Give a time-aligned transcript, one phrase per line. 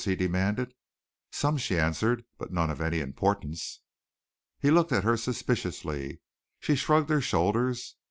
[0.03, 0.73] he demanded.
[1.31, 3.81] "Some," she answered, "but none of any importance."
[4.57, 6.21] He looked at her suspiciously.
[6.59, 7.97] She shrugged her shoulders.